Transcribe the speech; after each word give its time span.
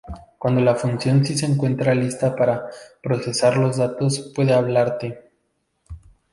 Cuando 0.39 0.61
la 0.61 0.73
función 0.73 1.23
Si 1.23 1.37
se 1.37 1.45
encuentra 1.45 1.93
lista 1.93 2.35
para 2.35 2.67
procesar 3.03 3.57
los 3.57 3.77
datos, 3.77 4.31
puede 4.35 4.51
hablar 4.51 4.97
Te. 4.97 5.29